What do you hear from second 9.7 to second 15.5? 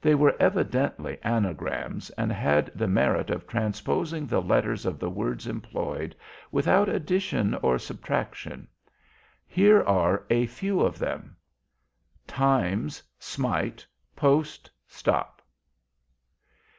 are a few of them: TIMES. SMITE! POST. STOP!